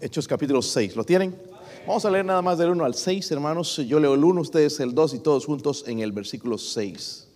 [0.00, 0.94] Hechos capítulo 6.
[0.94, 1.34] ¿Lo tienen?
[1.84, 3.78] Vamos a leer nada más del 1 al 6, hermanos.
[3.78, 7.26] Yo leo el 1, ustedes el 2 y todos juntos en el versículo 6.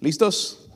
[0.00, 0.66] ¿Listos?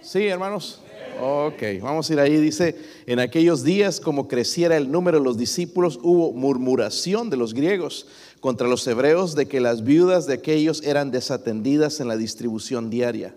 [0.00, 0.80] Sí, hermanos.
[1.20, 2.38] Ok, vamos a ir ahí.
[2.38, 2.74] Dice,
[3.04, 8.06] en aquellos días como creciera el número de los discípulos, hubo murmuración de los griegos
[8.40, 13.34] contra los hebreos de que las viudas de aquellos eran desatendidas en la distribución diaria.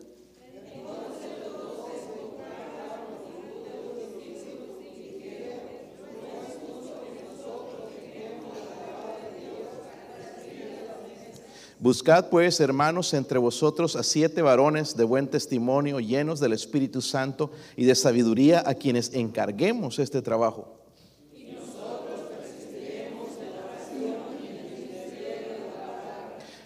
[11.88, 17.50] Buscad pues, hermanos, entre vosotros a siete varones de buen testimonio, llenos del Espíritu Santo
[17.78, 20.82] y de sabiduría, a quienes encarguemos este trabajo.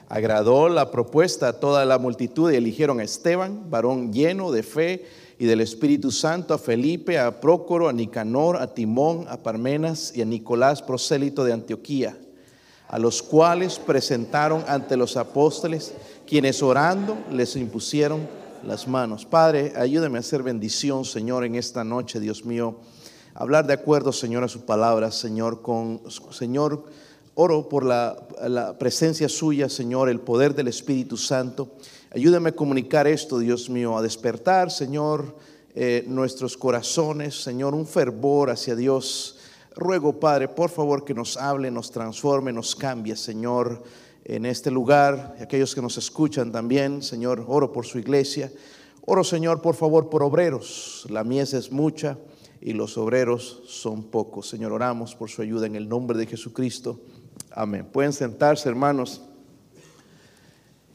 [0.10, 5.06] Agradó la propuesta a toda la multitud y eligieron a Esteban, varón lleno de fe
[5.38, 10.24] y del Espíritu Santo, a Felipe, a Prócoro, a Nicanor, a Timón, a Parmenas y
[10.24, 12.18] a Nicolás, prosélito de Antioquía
[12.92, 15.94] a los cuales presentaron ante los apóstoles,
[16.28, 18.28] quienes orando les impusieron
[18.68, 19.26] las manos.
[19.26, 22.76] Padre, ayúdame a hacer bendición, Señor, en esta noche, Dios mío.
[23.34, 26.84] Hablar de acuerdo, Señor, a su palabra, Señor, con Señor,
[27.34, 31.70] oro por la, presencia suya, Señor, el poder del Espíritu Santo.
[32.14, 35.38] Ayúdame a comunicar esto, Dios mío, a despertar, Señor,
[35.76, 39.38] eh, nuestros corazones, Señor, un fervor hacia Dios
[39.76, 43.82] Ruego, Padre, por favor, que nos hable, nos transforme, nos cambie, Señor,
[44.26, 45.36] en este lugar.
[45.40, 48.52] Y aquellos que nos escuchan también, Señor, oro por su iglesia.
[49.06, 51.08] Oro, Señor, por favor, por obreros.
[51.10, 52.18] La mies es mucha
[52.60, 54.50] y los obreros son pocos.
[54.50, 57.00] Señor, oramos por su ayuda en el nombre de Jesucristo.
[57.50, 57.88] Amén.
[57.92, 59.22] Pueden sentarse, hermanos.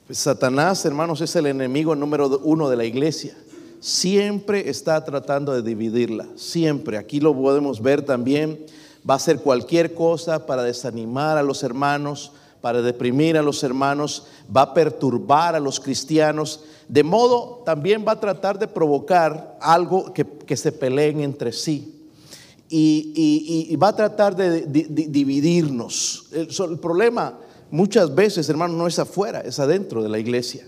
[0.07, 3.35] Pues Satanás, hermanos, es el enemigo número uno de la iglesia
[3.81, 6.99] siempre está tratando de dividirla, siempre.
[6.99, 8.65] Aquí lo podemos ver también.
[9.09, 14.27] Va a hacer cualquier cosa para desanimar a los hermanos, para deprimir a los hermanos,
[14.55, 16.65] va a perturbar a los cristianos.
[16.89, 22.09] De modo, también va a tratar de provocar algo que, se peleen entre sí.
[22.69, 26.27] Y, va a tratar de, dividirnos.
[26.33, 27.39] el problema
[27.71, 30.67] muchas veces, hermanos, no es afuera, es adentro de la iglesia.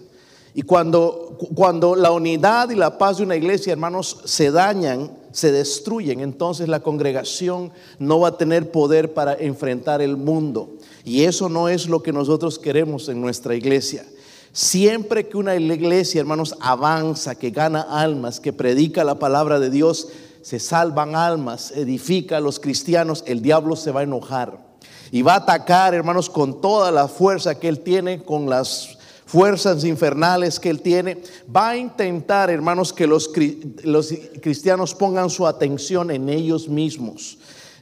[0.55, 5.53] Y cuando, cuando la unidad y la paz de una iglesia, hermanos, se dañan, se
[5.53, 10.77] destruyen, entonces la congregación no va a tener poder para enfrentar el mundo.
[11.05, 14.05] Y eso no es lo que nosotros queremos en nuestra iglesia.
[14.53, 20.09] Siempre que una iglesia, hermanos, avanza, que gana almas, que predica la palabra de Dios,
[20.43, 24.67] se salvan almas, edifica a los cristianos, el diablo se va a enojar.
[25.11, 28.98] Y va a atacar, hermanos, con toda la fuerza que él tiene, con las
[29.29, 31.19] fuerzas infernales que él tiene,
[31.55, 37.37] va a intentar, hermanos, que los, cristianos pongan su atención en ellos mismos,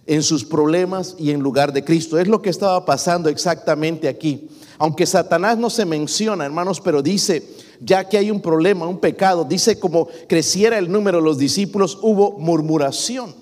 [0.07, 2.19] en sus problemas y en lugar de Cristo.
[2.19, 4.49] Es lo que estaba pasando exactamente aquí.
[4.77, 7.49] Aunque Satanás no se menciona, hermanos, pero dice,
[7.81, 11.97] ya que hay un problema, un pecado, dice como creciera el número de los discípulos,
[12.03, 13.33] hubo murmuración.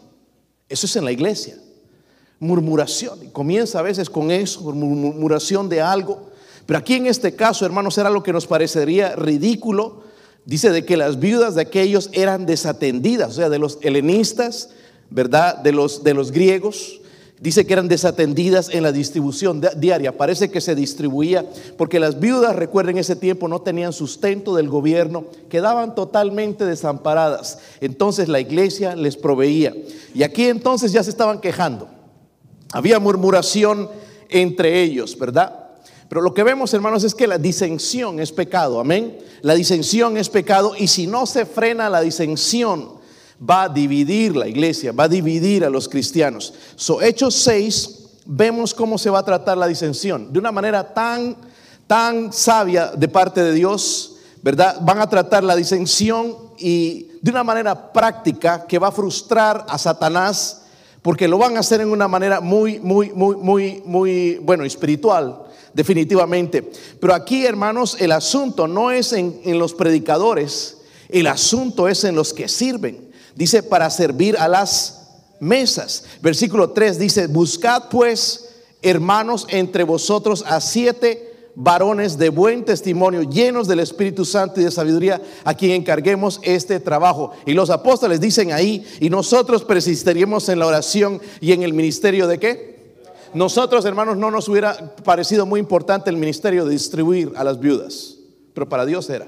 [0.69, 1.57] Eso es en la iglesia.
[2.39, 3.25] Murmuración.
[3.25, 6.34] Y comienza a veces con eso, murmuración de algo.
[6.67, 10.03] Pero aquí en este caso, hermanos, era lo que nos parecería ridículo.
[10.47, 14.71] Dice de que las viudas de aquellos eran desatendidas, o sea, de los helenistas,
[15.11, 15.59] ¿verdad?
[15.59, 17.01] De los, de los griegos.
[17.41, 20.17] Dice que eran desatendidas en la distribución diaria.
[20.17, 21.45] Parece que se distribuía
[21.77, 27.59] porque las viudas, recuerden, ese tiempo no tenían sustento del gobierno, quedaban totalmente desamparadas.
[27.81, 29.75] Entonces la iglesia les proveía.
[30.15, 31.89] Y aquí entonces ya se estaban quejando.
[32.73, 33.91] Había murmuración
[34.31, 35.64] entre ellos, ¿verdad?
[36.09, 38.81] Pero lo que vemos, hermanos, es que la disensión es pecado.
[38.81, 39.19] Amén.
[39.43, 42.93] La disensión es pecado y si no se frena la disensión,
[43.39, 46.55] va a dividir la iglesia, va a dividir a los cristianos.
[46.77, 47.91] So, Hechos 6,
[48.27, 50.33] vemos cómo se va a tratar la disensión.
[50.33, 51.37] De una manera tan,
[51.87, 54.79] tan sabia de parte de Dios, ¿verdad?
[54.83, 59.79] Van a tratar la disensión y de una manera práctica que va a frustrar a
[59.79, 60.63] Satanás
[61.03, 65.45] porque lo van a hacer en una manera muy, muy, muy, muy, muy, bueno, espiritual
[65.75, 66.71] definitivamente.
[67.01, 70.79] Pero aquí, hermanos, el asunto no es en, los predicadores,
[71.09, 73.13] el asunto es en los que sirven.
[73.35, 75.09] Dice, para servir a las
[75.41, 76.05] mesas.
[76.23, 78.49] Versículo 3 dice, buscad pues,
[78.81, 84.71] hermanos, entre vosotros a siete varones de buen testimonio, llenos del Espíritu Santo y de
[84.71, 87.33] sabiduría, a quien encarguemos este trabajo.
[87.47, 92.27] Y los apóstoles dicen ahí, y nosotros persistiríamos en la oración y en el ministerio
[92.27, 92.74] de qué?
[93.35, 98.17] Nosotros, hermanos, no nos hubiera parecido muy importante el ministerio de distribuir a las viudas,
[98.55, 99.27] pero para Dios era.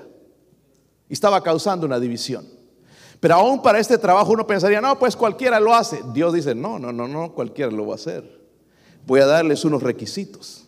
[1.08, 2.46] Y estaba causando una división.
[3.18, 6.02] Pero aún para este trabajo uno pensaría, no, pues cualquiera lo hace.
[6.12, 8.40] Dios dice, no, no, no, no, cualquiera lo va a hacer.
[9.06, 10.66] Voy a darles unos requisitos.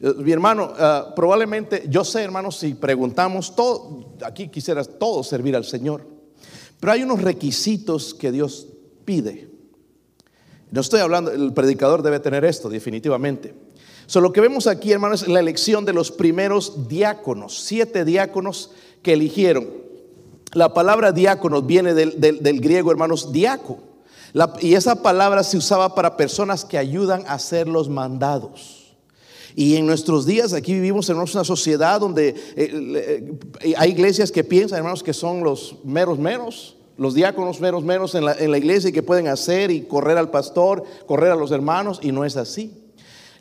[0.00, 5.54] Eh, mi hermano, ah, probablemente, yo sé, hermano, si preguntamos todo, aquí quisieras todo servir
[5.54, 6.06] al Señor.
[6.78, 8.68] Pero hay unos requisitos que Dios
[9.04, 9.49] pide.
[10.70, 13.54] No estoy hablando, el predicador debe tener esto, definitivamente.
[14.06, 18.70] So, lo que vemos aquí, hermanos, es la elección de los primeros diáconos, siete diáconos
[19.02, 19.68] que eligieron.
[20.52, 23.78] La palabra diáconos viene del, griego, hermanos, diaco.
[24.60, 28.80] y esa palabra se usaba para personas que ayudan a hacer los mandados.
[29.56, 34.44] Y en nuestros días aquí vivimos en una sociedad donde eh, eh, hay iglesias que
[34.44, 38.58] piensan, hermanos, que son los meros meros, los diáconos meros meros en la, en la
[38.58, 42.26] iglesia y que pueden hacer y correr al pastor, correr a los hermanos, y no
[42.26, 42.74] es así.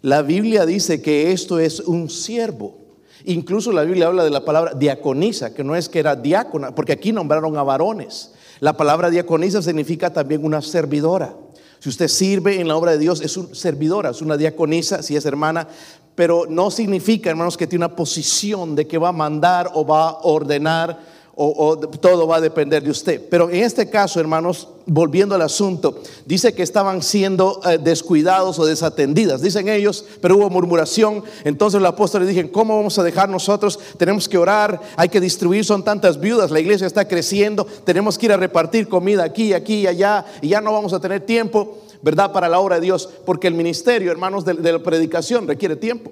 [0.01, 2.77] La Biblia dice que esto es un siervo.
[3.25, 6.93] Incluso la Biblia habla de la palabra diaconisa, que no es que era diácona, porque
[6.93, 8.31] aquí nombraron a varones.
[8.61, 11.35] La palabra diaconisa significa también una servidora.
[11.79, 15.17] Si usted sirve en la obra de Dios, es una servidora, es una diaconisa, si
[15.17, 15.67] es hermana,
[16.15, 20.11] pero no significa, hermanos, que tiene una posición de que va a mandar o va
[20.11, 23.21] a ordenar o, todo va a depender de usted.
[23.29, 28.65] Pero en este caso, hermanos, volviendo al asunto, dice que estaban siendo eh, descuidados o
[28.65, 31.23] desatendidas, dicen ellos, pero hubo murmuración.
[31.45, 33.79] Entonces los apóstoles dijeron, ¿cómo vamos a dejar nosotros?
[33.97, 38.25] Tenemos que orar, hay que distribuir, son tantas viudas, la iglesia está creciendo, tenemos que
[38.25, 41.77] ir a repartir comida aquí, aquí y allá, y ya no vamos a tener tiempo,
[42.01, 42.33] ¿verdad?
[42.33, 46.11] Para la obra de Dios, porque el ministerio, hermanos, de la predicación requiere tiempo.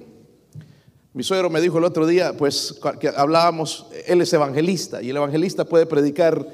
[1.17, 5.17] Mi suegro me dijo el otro día, pues que hablábamos, él es evangelista y el
[5.17, 6.47] evangelista puede predicar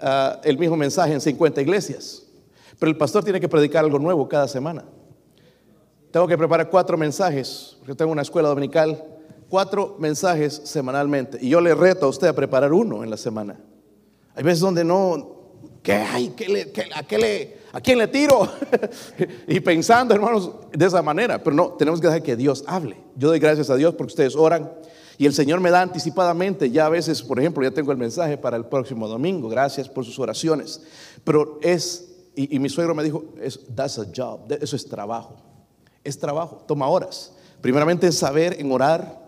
[0.00, 2.24] ah, el mismo mensaje en 50 iglesias,
[2.80, 4.84] pero el pastor tiene que predicar algo nuevo cada semana.
[6.10, 9.00] Tengo que preparar cuatro mensajes, porque tengo una escuela dominical,
[9.48, 11.38] cuatro mensajes semanalmente.
[11.40, 13.60] Y yo le reto a usted a preparar uno en la semana.
[14.34, 16.34] Hay veces donde no, ¿qué hay?
[16.96, 18.40] ¿A qué le, ¿A quién le tiro?
[19.46, 21.40] y pensando, hermanos, de esa manera.
[21.40, 22.96] Pero no, tenemos que dejar que Dios hable.
[23.14, 24.68] Yo doy gracias a Dios porque ustedes oran.
[25.16, 28.36] Y el Señor me da anticipadamente, ya a veces, por ejemplo, ya tengo el mensaje
[28.36, 29.48] para el próximo domingo.
[29.48, 30.82] Gracias por sus oraciones.
[31.22, 35.36] Pero es, y, mi suegro me dijo, es, that's a job, eso es trabajo.
[36.02, 37.32] Es trabajo, toma horas.
[37.60, 39.24] Primeramente en saber, en orar,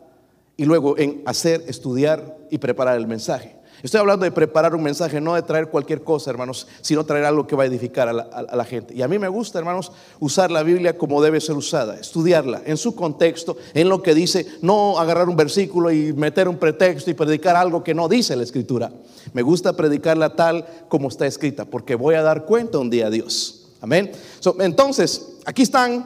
[0.57, 3.60] y luego en hacer, estudiar y preparar el mensaje.
[3.83, 7.47] Estoy hablando de preparar un mensaje, no de traer cualquier cosa, hermanos, sino traer algo
[7.47, 8.95] que va a edificar a la, gente.
[8.95, 12.77] Y a mí me gusta, hermanos, usar la Biblia como debe ser usada, estudiarla en
[12.77, 17.15] su contexto, en lo que dice, no agarrar un versículo y meter un pretexto y
[17.15, 18.93] predicar algo que no dice la Escritura.
[19.33, 23.11] Me gusta predicarla tal como está escrita, porque voy a dar cuenta un día a
[23.11, 23.69] Dios.
[23.81, 24.13] Amén.
[24.59, 26.05] entonces, aquí están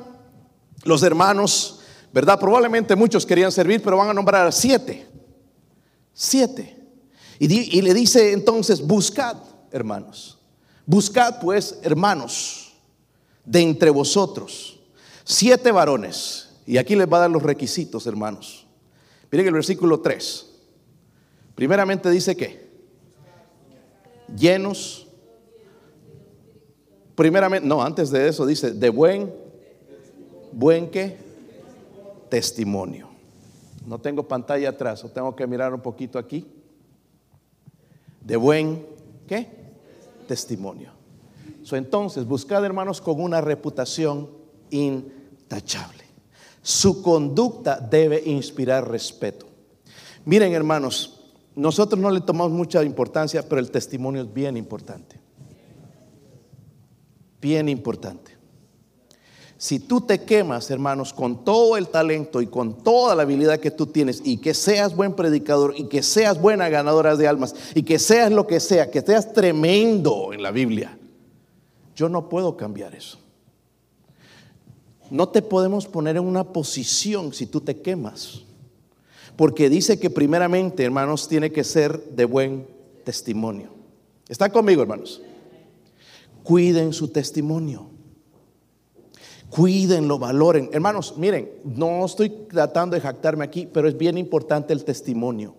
[0.85, 1.81] los hermanos,
[2.13, 2.39] ¿verdad?
[2.39, 5.07] Probablemente muchos querían servir, pero van a nombrar a siete.
[6.13, 6.84] Siete.
[7.39, 9.37] Y, le dice entonces, buscad,
[9.71, 10.39] hermanos.
[10.87, 12.75] Buscad pues, hermanos,
[13.45, 14.79] de entre vosotros,
[15.25, 16.51] siete varones.
[16.67, 18.67] Y aquí les va a dar los requisitos, hermanos.
[19.31, 20.47] Miren el versículo 3.
[21.55, 22.69] Primeramente dice que
[24.37, 25.07] llenos.
[27.15, 29.33] Primeramente, no, antes de eso dice de buen,
[30.53, 31.17] buen qué?
[32.29, 33.09] Testimonio.
[33.87, 36.47] No tengo pantalla atrás, o tengo que mirar un poquito aquí
[38.25, 38.87] de buen
[39.29, 39.49] ¿qué?
[40.27, 40.91] testimonio.
[41.73, 44.29] entonces, buscad hermanos con una reputación
[44.71, 46.05] intachable.
[46.63, 49.47] Su conducta debe inspirar respeto.
[50.25, 51.21] Miren hermanos,
[51.55, 55.21] nosotros no le tomamos mucha importancia, pero el testimonio es bien importante.
[57.41, 58.34] Bien importante.
[59.65, 63.71] Si tú te quemas, hermanos, con todo el talento y con toda la habilidad que
[63.71, 67.83] tú tienes y que seas buen predicador y que seas buena ganadora de almas y
[67.83, 70.99] que seas lo que sea, que seas tremendo en la Biblia,
[71.97, 73.17] yo no puedo cambiar eso.
[75.09, 78.43] No te podemos poner en una posición si tú te quemas.
[79.35, 82.67] Porque dice que primeramente, hermanos, tiene que ser de buen
[83.03, 83.71] testimonio.
[84.29, 85.23] ¿Están conmigo, hermanos?
[86.43, 87.94] Cuiden su testimonio
[89.55, 90.69] cuídenlo, valoren.
[90.73, 95.55] Hermanos, miren, no estoy tratando de jactarme aquí, pero es bien importante el testimonio.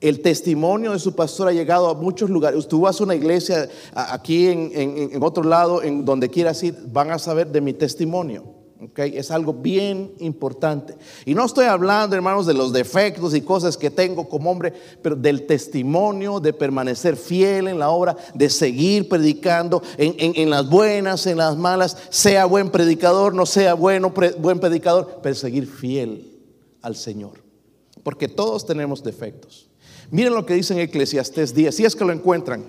[0.00, 2.66] El testimonio de su pastor ha llegado a muchos lugares.
[2.66, 7.10] Tú vas a una iglesia aquí en, en otro lado, en donde quieras ir, van
[7.10, 8.55] a saber de mi testimonio.
[8.96, 10.96] Es algo bien importante.
[11.24, 15.16] Y no estoy hablando, hermanos, de los defectos y cosas que tengo como hombre, pero
[15.16, 21.26] del testimonio de permanecer fiel en la obra, de seguir predicando en, en las buenas,
[21.26, 26.36] en las malas, sea buen predicador, no sea bueno, buen predicador, pero seguir fiel
[26.82, 27.42] al Señor.
[28.02, 29.68] Porque todos tenemos defectos.
[30.10, 32.64] Miren lo que dice en Eclesiastés 10, si es que lo encuentran.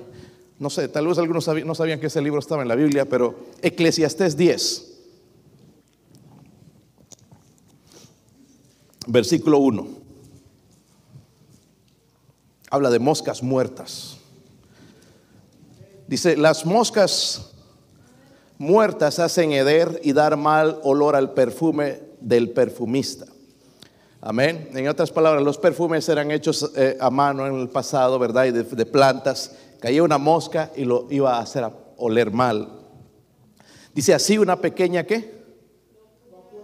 [0.60, 3.36] No sé, tal vez algunos no sabían que ese libro estaba en la Biblia, pero
[3.62, 4.87] Eclesiastés 10,
[9.08, 9.88] versículo 1.
[12.70, 14.18] Habla de moscas muertas.
[16.08, 17.52] Dice, las moscas
[18.58, 23.26] muertas hacen heder y dar mal olor al perfume del perfumista.
[24.22, 24.70] Amén.
[24.74, 28.46] En otras palabras, los perfumes eran hechos eh, a mano en el pasado, ¿verdad?
[28.46, 29.56] Y de, plantas.
[29.80, 31.66] Caía una mosca y lo iba a hacer
[31.98, 32.68] oler mal.
[33.94, 35.38] Dice así una pequeña qué.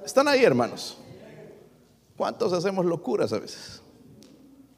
[0.03, 0.97] Están ahí, hermanos.
[2.17, 3.81] ¿Cuántos hacemos locuras a veces?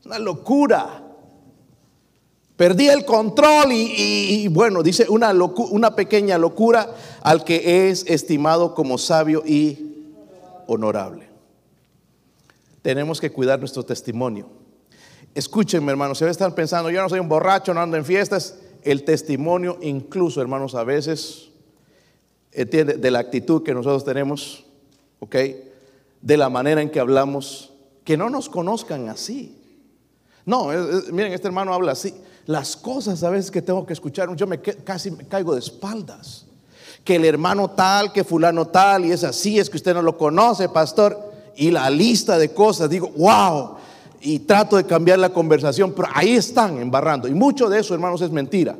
[0.05, 1.01] Una locura.
[2.55, 9.43] Perdí el control y, bueno, dice una, pequeña locura al que es estimado como sabio
[9.45, 10.13] y
[10.67, 11.27] honorable.
[12.81, 14.47] Tenemos que cuidar nuestro testimonio.
[15.33, 19.03] Escúchenme, hermanos, si están pensando, yo no soy un borracho, no ando en fiestas, el
[19.03, 21.49] testimonio incluso, hermanos, a veces,
[22.51, 24.63] de la actitud que nosotros tenemos,
[25.19, 25.35] ¿ok?
[26.25, 27.71] De la manera en que hablamos,
[28.03, 29.61] que no nos conozcan así.
[30.45, 30.67] No,
[31.13, 32.13] miren, este hermano habla así
[32.45, 36.45] las cosas a veces que tengo que escuchar, yo me casi me caigo de espaldas.
[37.03, 40.17] Que el hermano tal, que fulano tal, y es así, es que usted no lo
[40.17, 41.33] conoce, pastor.
[41.55, 43.75] Y la lista de cosas, digo, wow.
[44.21, 47.27] Y trato de cambiar la conversación, pero ahí están embarrando.
[47.27, 48.77] Y mucho de eso, hermanos, es mentira.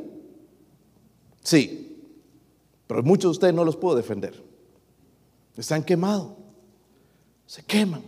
[1.44, 2.02] Sí,
[2.88, 4.44] pero muchos de ustedes no los puedo defender.
[5.56, 6.34] Están quemados,
[7.46, 8.04] se queman.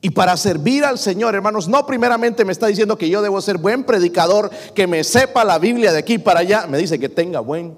[0.00, 3.58] Y para servir al Señor, hermanos, no primeramente me está diciendo que yo debo ser
[3.58, 7.40] buen predicador, que me sepa la Biblia de aquí para allá, me dice que tenga
[7.40, 7.76] buen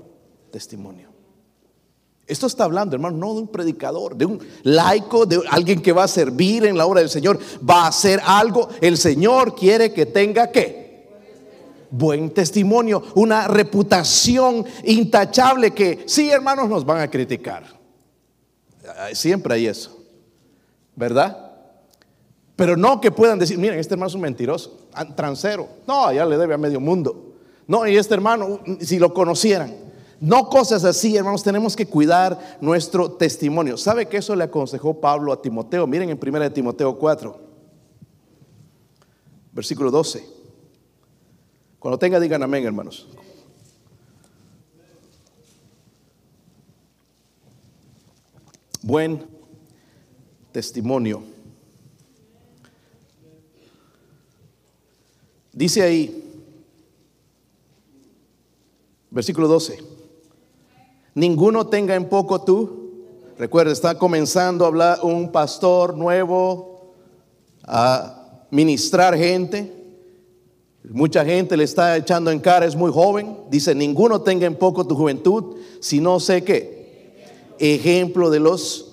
[0.50, 1.08] testimonio.
[2.26, 6.04] Esto está hablando, hermano, no de un predicador, de un laico, de alguien que va
[6.04, 8.68] a servir en la obra del Señor, va a hacer algo.
[8.82, 11.08] El Señor quiere que tenga qué?
[11.90, 17.64] Buen testimonio, una reputación intachable que sí, hermanos, nos van a criticar.
[19.14, 19.97] Siempre hay eso,
[20.98, 21.52] ¿verdad?
[22.56, 25.68] Pero no que puedan decir, miren, este hermano es un mentiroso, transero.
[25.86, 27.36] No, ya le debe a medio mundo.
[27.68, 29.72] No, y este hermano, si lo conocieran.
[30.20, 33.76] No cosas así, hermanos, tenemos que cuidar nuestro testimonio.
[33.76, 35.86] ¿Sabe que eso le aconsejó Pablo a Timoteo?
[35.86, 37.40] Miren en 1 Timoteo 4,
[39.52, 40.26] versículo 12.
[41.78, 43.06] Cuando tenga, digan amén, hermanos.
[48.82, 49.37] Buen
[50.58, 51.22] testimonio.
[55.52, 56.24] Dice ahí,
[59.08, 59.78] versículo 12,
[61.14, 63.04] ninguno tenga en poco tú.
[63.38, 66.92] Recuerda, está comenzando a hablar un pastor nuevo
[67.62, 69.72] a ministrar gente.
[70.82, 73.36] Mucha gente le está echando en cara, es muy joven.
[73.48, 77.14] Dice, ninguno tenga en poco tu juventud, si no sé qué.
[77.60, 78.87] Ejemplo de los,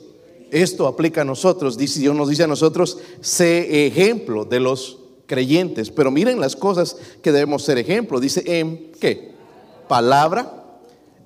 [0.51, 5.89] esto aplica a nosotros, dice, Dios nos dice a nosotros, sé ejemplo de los creyentes.
[5.89, 8.19] Pero miren las cosas que debemos ser ejemplo.
[8.19, 9.33] Dice en qué?
[9.87, 10.79] Palabra,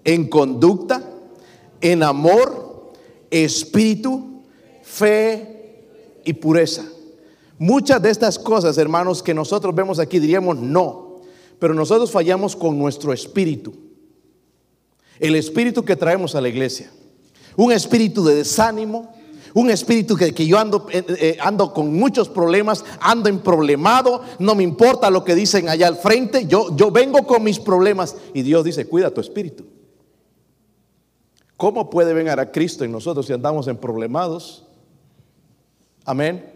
[0.03, 1.03] en conducta,
[1.81, 2.93] en amor,
[3.29, 4.43] espíritu,
[4.83, 5.83] fe
[6.25, 6.85] y pureza.
[7.57, 11.21] Muchas de estas cosas, hermanos, que nosotros vemos aquí diríamos no,
[11.59, 13.73] pero nosotros fallamos con nuestro espíritu.
[15.19, 16.89] El espíritu que traemos a la iglesia.
[17.59, 19.11] Un espíritu de desánimo,
[19.53, 24.21] un espíritu que, que yo ando, eh, eh, ando con muchos problemas, ando en problemado,
[24.39, 28.15] no me importa lo que dicen allá al frente, yo, yo vengo con mis problemas
[28.33, 29.65] y Dios dice, cuida tu espíritu.
[31.57, 34.63] ¿Cómo puede venir a Cristo en nosotros si andamos en problemados?
[36.05, 36.53] Amén.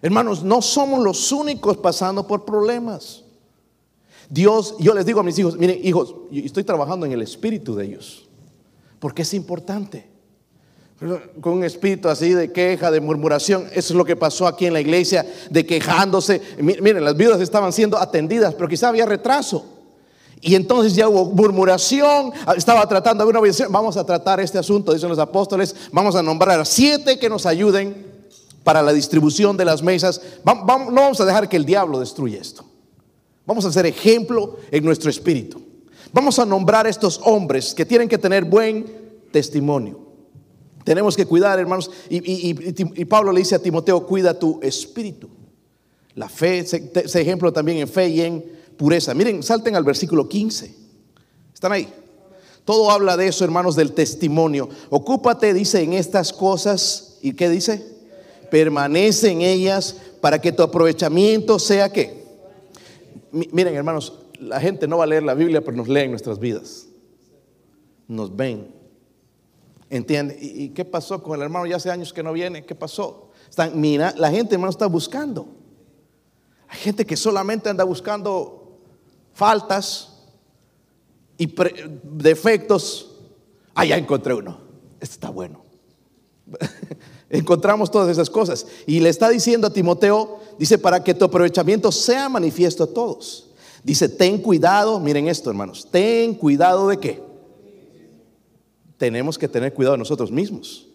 [0.00, 3.24] Hermanos, no somos los únicos pasando por problemas.
[4.30, 7.84] Dios, yo les digo a mis hijos, miren hijos, estoy trabajando en el espíritu de
[7.84, 8.26] ellos,
[8.98, 10.13] porque es importante
[11.40, 13.66] con un espíritu así de queja, de murmuración.
[13.72, 16.40] Eso es lo que pasó aquí en la iglesia, de quejándose.
[16.58, 19.64] Miren, las viudas estaban siendo atendidas, pero quizá había retraso.
[20.40, 23.66] Y entonces ya hubo murmuración, estaba tratando de una obediencia.
[23.70, 25.74] Vamos a tratar este asunto, dicen los apóstoles.
[25.90, 28.12] Vamos a nombrar a siete que nos ayuden
[28.62, 30.20] para la distribución de las mesas.
[30.44, 32.64] no vamos a dejar que el diablo destruya esto.
[33.46, 35.62] Vamos a hacer ejemplo en nuestro espíritu.
[36.12, 38.86] Vamos a nombrar a estos hombres que tienen que tener buen
[39.32, 40.03] testimonio.
[40.84, 41.90] Tenemos que cuidar, hermanos.
[42.10, 45.28] Y, Pablo le dice a Timoteo, cuida tu espíritu.
[46.14, 48.44] La fe, ese ejemplo también en fe y en
[48.76, 49.14] pureza.
[49.14, 50.74] Miren, salten al versículo 15.
[51.52, 51.88] ¿Están ahí?
[52.64, 54.68] Todo habla de eso, hermanos, del testimonio.
[54.90, 57.18] Ocúpate, dice, en estas cosas.
[57.22, 57.84] ¿Y qué dice?
[58.50, 62.24] Permanece en ellas para que tu aprovechamiento sea qué.
[63.32, 66.86] Miren, hermanos, la gente no va a leer la Biblia, pero nos leen nuestras vidas.
[68.06, 68.83] Nos ven.
[69.94, 70.36] ¿Entiende?
[70.40, 71.66] ¿Y, qué pasó con el hermano?
[71.66, 72.64] Ya hace años que no viene.
[72.64, 73.30] ¿Qué pasó?
[73.48, 75.46] Están, mira, la gente, hermano, está buscando.
[76.66, 78.80] Hay gente que solamente anda buscando
[79.34, 80.24] faltas
[81.38, 81.54] y
[82.02, 83.12] defectos.
[83.72, 84.58] Ah, ya encontré uno.
[84.98, 85.62] Este está bueno.
[87.30, 88.66] Encontramos todas esas cosas.
[88.88, 93.50] Y le está diciendo a Timoteo, dice, para que tu aprovechamiento sea manifiesto a todos.
[93.84, 97.33] Dice, ten cuidado, miren esto hermanos, ten cuidado de qué.
[99.04, 100.86] Tenemos que tener cuidado de nosotros mismos.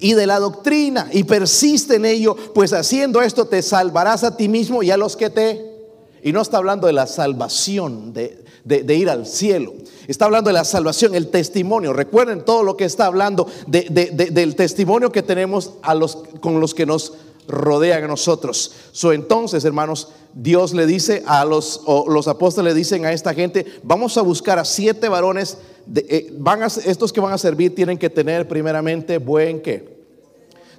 [0.00, 4.48] Y de la doctrina, y persiste en ello, pues haciendo esto te salvarás a ti
[4.48, 5.76] mismo y a los que te...
[6.24, 9.74] Y no está hablando de la salvación, de, de, ir al cielo.
[10.08, 11.92] Está hablando de la salvación, el testimonio.
[11.92, 16.84] Recuerden todo lo que está hablando del testimonio que tenemos a los, con los que
[16.84, 17.12] nos
[17.48, 18.72] rodean a nosotros.
[18.92, 23.34] So, entonces, hermanos, Dios le dice a los, o los apóstoles le dicen a esta
[23.34, 25.58] gente, vamos a buscar a siete varones,
[25.94, 29.96] eh, van a, estos que van a servir tienen que tener primeramente buen qué.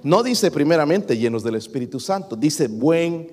[0.02, 3.32] No dice primeramente llenos del Espíritu Santo, dice buen.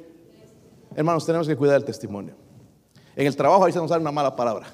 [0.95, 2.33] Hermanos, tenemos que cuidar el testimonio.
[3.15, 4.67] En el trabajo ahí se nos sale una mala palabra.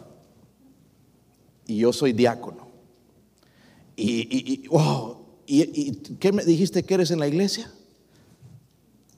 [1.67, 2.67] Y yo soy diácono.
[3.95, 4.63] Y,
[5.45, 7.71] y, ¿qué me dijiste que eres en la iglesia?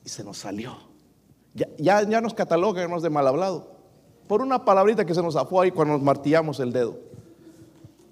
[0.04, 0.76] Y se nos salió.
[1.54, 1.68] Ya,
[2.04, 3.72] ya, nos catalogan de mal hablado.
[4.28, 6.98] Por una palabrita que se nos afó ahí cuando nos martillamos el dedo.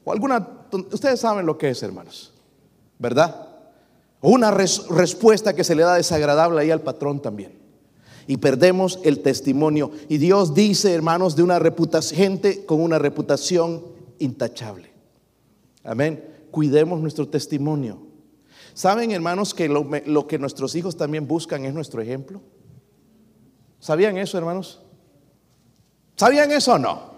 [0.03, 2.33] O alguna, ustedes saben lo que es, hermanos.
[2.99, 3.47] ¿Verdad?
[4.21, 7.61] O una respuesta que se le da desagradable ahí al patrón también
[8.27, 9.91] y perdemos el testimonio.
[10.07, 13.83] Y Dios dice, hermanos, de una reputación, gente con una reputación
[14.19, 14.91] intachable.
[15.83, 16.23] Amén.
[16.51, 17.97] Cuidemos nuestro testimonio.
[18.73, 22.41] ¿Saben, hermanos, que lo, que nuestros hijos también buscan es nuestro ejemplo?
[23.79, 24.81] ¿Sabían eso, hermanos?
[26.15, 27.11] ¿Sabían eso o no?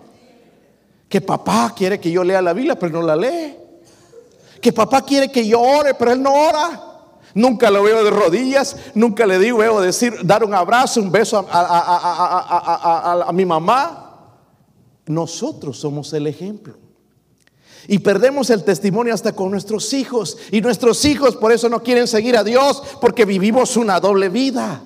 [1.09, 3.55] Que papá quiere que yo lea la Biblia, pero no la lee.
[4.61, 6.93] Que papá quiere que yo ore, pero él no ora.
[7.35, 11.45] Nunca lo veo de rodillas, nunca le digo, veo decir, dar un abrazo, un beso
[11.49, 14.39] a, mi mamá.
[15.07, 16.82] Nosotros somos el ejemplo.
[17.87, 20.37] Y perdemos el testimonio hasta con nuestros hijos.
[20.51, 24.81] Y nuestros hijos por eso no quieren seguir a Dios, porque vivimos una doble vida.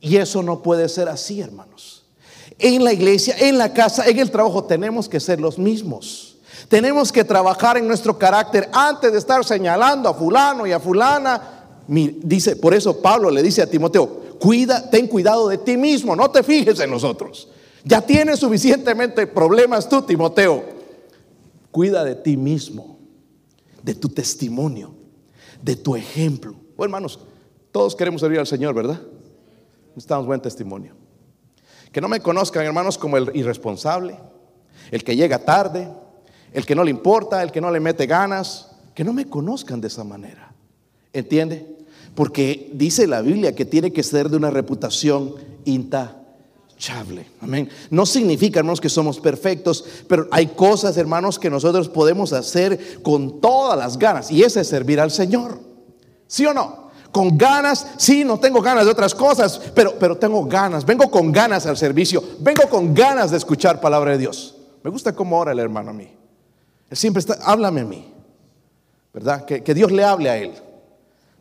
[0.00, 2.04] Y eso no puede ser así, hermanos.
[2.58, 6.36] En la iglesia, en la casa, en el trabajo tenemos que ser los mismos.
[6.68, 11.40] Tenemos que trabajar en nuestro carácter antes de estar señalando a fulano y a fulana.
[11.86, 14.08] Dice, por eso Pablo le dice a Timoteo,
[14.40, 17.48] cuida, ten cuidado de ti mismo, no te fijes en nosotros.
[17.84, 20.75] Ya tienes suficientemente problemas tú, Timoteo.
[21.76, 22.98] Cuida de ti mismo,
[23.82, 24.94] de tu testimonio,
[25.62, 26.52] de tu ejemplo.
[26.74, 27.18] Bueno, hermanos,
[27.70, 28.98] todos queremos servir al Señor, ¿verdad?
[29.88, 30.94] Necesitamos buen testimonio.
[31.92, 34.18] Que no me conozcan, hermanos, como el irresponsable,
[34.90, 35.86] el que llega tarde,
[36.54, 39.78] el que no le importa, el que no le mete ganas, que no me conozcan
[39.78, 40.54] de esa manera.
[41.12, 41.76] ¿Entiende?
[42.14, 45.34] Porque dice la Biblia que tiene que ser de una reputación
[46.76, 47.26] intachable.
[47.40, 47.68] Amén.
[47.90, 53.40] No significa, hermanos, que somos perfectos, pero hay cosas, hermanos, que nosotros podemos hacer con
[53.40, 54.30] todas las ganas.
[54.30, 55.58] Y ese es servir al Señor.
[56.26, 56.86] ¿Sí o no?
[57.12, 60.84] Con ganas, sí, no tengo ganas de otras cosas, pero, pero tengo ganas.
[60.84, 62.22] Vengo con ganas al servicio.
[62.40, 64.56] Vengo con ganas de escuchar palabra de Dios.
[64.82, 66.12] Me gusta cómo ora el hermano a mí.
[66.90, 68.12] Él siempre está, háblame a mí,
[69.12, 69.44] ¿verdad?
[69.44, 70.52] Que, que Dios le hable a él.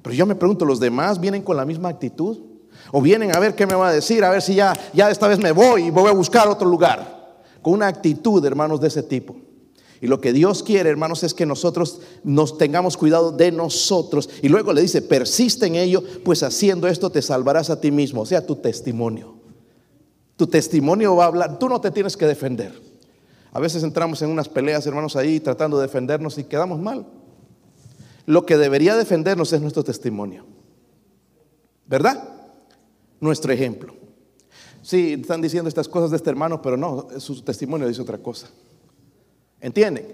[0.01, 2.54] Pero yo me pregunto, ¿los demás vienen con la misma actitud?
[2.97, 4.23] ¿O vienen a ver qué me va a decir?
[4.23, 7.43] A ver si ya, ya esta vez me voy y voy a buscar otro lugar.
[7.61, 9.35] Con una actitud, hermanos, de ese tipo.
[9.99, 14.29] Y lo que Dios quiere, hermanos, es que nosotros nos tengamos cuidado de nosotros.
[14.41, 18.21] Y luego le dice, persiste en ello, pues haciendo esto te salvarás a ti mismo,
[18.21, 19.35] o sea, tu testimonio.
[20.37, 22.81] Tu testimonio va a hablar, tú no te tienes que defender.
[23.51, 27.05] A veces entramos en unas peleas, hermanos, ahí tratando de defendernos y quedamos mal.
[28.25, 30.45] Lo que debería defendernos es nuestro testimonio.
[31.87, 32.34] ¿Verdad?
[33.19, 33.93] Nuestro ejemplo.
[34.81, 38.47] Sí, están diciendo estas cosas de este hermano, pero no, su testimonio dice otra cosa.
[39.59, 40.05] ¿Entienden?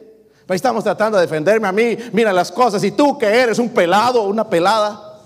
[0.48, 3.70] Ahí estamos tratando de defenderme a mí, mira las cosas, y tú que eres un
[3.70, 5.20] pelado una pelada,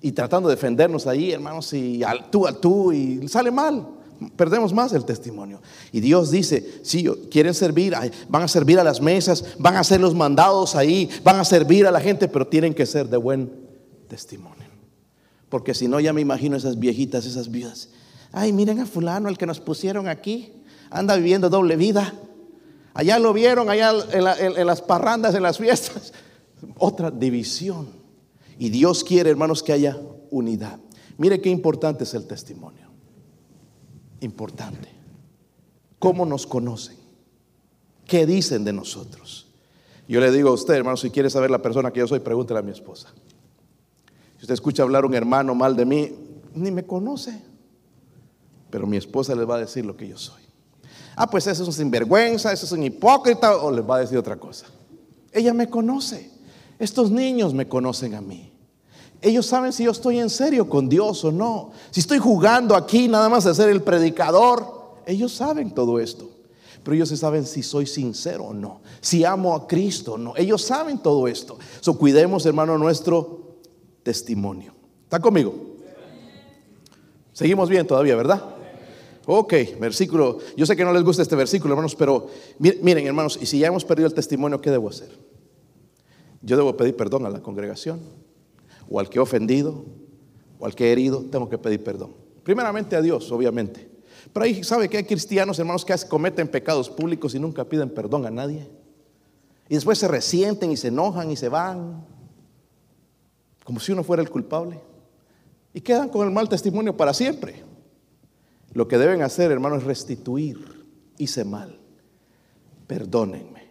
[0.00, 3.86] y tratando de defendernos ahí, hermanos, y al tú a tú, y sale mal
[4.36, 5.60] perdemos más el testimonio.
[5.92, 7.94] Y Dios dice, si quieren servir,
[8.28, 11.86] van a servir a las mesas, van a ser los mandados ahí, van a servir
[11.86, 13.50] a la gente, pero tienen que ser de buen
[14.08, 14.59] testimonio.
[15.50, 17.90] Porque si no, ya me imagino esas viejitas, esas viudas.
[18.32, 20.54] Ay, miren a fulano, el que nos pusieron aquí,
[20.88, 22.14] anda viviendo doble vida.
[22.94, 26.14] Allá lo vieron, allá en las parrandas, en las fiestas.
[26.78, 27.88] Otra división.
[28.58, 29.98] Y Dios quiere, hermanos, que haya
[30.30, 30.78] unidad.
[31.18, 32.90] Mire qué importante es el testimonio
[34.20, 34.88] importante.
[35.98, 36.96] ¿Cómo nos conocen?
[38.06, 39.48] ¿Qué dicen de nosotros?
[40.08, 42.60] Yo le digo a usted, hermano, si quiere saber la persona que yo soy, pregúntele
[42.60, 43.12] a mi esposa.
[44.40, 46.14] Si usted escucha hablar un hermano mal de mí,
[46.54, 47.42] ni me conoce.
[48.70, 50.40] Pero mi esposa le va a decir lo que yo soy.
[51.14, 54.16] Ah, pues eso es un sinvergüenza, eso es un hipócrita, o le va a decir
[54.16, 54.64] otra cosa.
[55.30, 56.30] Ella me conoce.
[56.78, 58.50] Estos niños me conocen a mí.
[59.20, 61.72] Ellos saben si yo estoy en serio con Dios o no.
[61.90, 64.94] Si estoy jugando aquí nada más de ser el predicador.
[65.04, 66.30] Ellos saben todo esto.
[66.82, 68.80] Pero ellos saben si soy sincero o no.
[69.02, 70.34] Si amo a Cristo o no.
[70.34, 71.58] Ellos saben todo esto.
[71.82, 73.39] So, cuidemos, hermano, nuestro
[74.10, 74.74] testimonio.
[75.04, 75.54] ¿Está conmigo?
[77.32, 78.56] Seguimos bien todavía, ¿verdad?
[79.24, 80.38] Ok, versículo.
[80.56, 82.26] Yo sé que no les gusta este versículo, hermanos, pero
[82.58, 85.10] miren, hermanos, y si ya hemos perdido el testimonio, ¿qué debo hacer?
[86.42, 88.00] Yo debo pedir perdón a la congregación,
[88.90, 89.84] o al que he ofendido,
[90.58, 92.12] o al que he herido, tengo que pedir perdón.
[92.42, 93.88] Primeramente a Dios, obviamente.
[94.32, 98.26] Pero ahí sabe que hay cristianos, hermanos, que cometen pecados públicos y nunca piden perdón
[98.26, 98.68] a nadie.
[99.68, 102.04] Y después se resienten y se enojan y se van,
[103.64, 104.80] como si uno fuera el culpable.
[105.72, 107.62] Y quedan con el mal testimonio para siempre.
[108.72, 110.86] Lo que deben hacer, hermanos, es restituir.
[111.18, 111.78] Hice mal.
[112.86, 113.70] Perdónenme.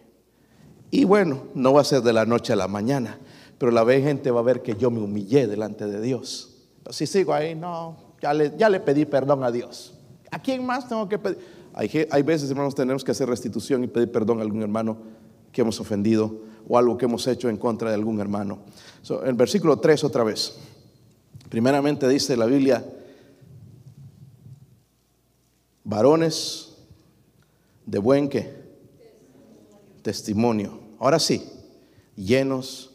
[0.90, 3.18] Y bueno, no va a ser de la noche a la mañana,
[3.58, 6.66] pero la vez gente va a ver que yo me humillé delante de Dios.
[6.90, 9.94] si sigo ahí, no, ya le, ya le pedí perdón a Dios.
[10.30, 11.38] ¿A quién más tengo que pedir?
[11.74, 14.98] Hay, hay veces, hermanos, tenemos que hacer restitución y pedir perdón a algún hermano
[15.52, 18.58] que hemos ofendido o algo que hemos hecho en contra de algún hermano.
[19.08, 20.56] En el versículo 3 otra vez.
[21.48, 22.84] Primeramente dice la Biblia,
[25.84, 26.76] varones
[27.86, 28.60] de buen que
[30.02, 30.78] testimonio.
[31.00, 31.42] Ahora sí,
[32.14, 32.90] llenos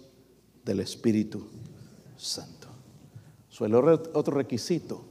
[0.63, 1.47] del Espíritu
[2.17, 2.67] Santo.
[3.49, 5.03] Suele otro requisito,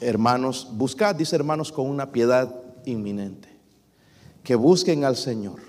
[0.00, 3.48] hermanos, buscad, dice hermanos, con una piedad inminente.
[4.42, 5.60] Que busquen al Señor,